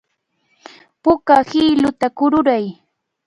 [1.03, 2.65] Puka hiluta kururay.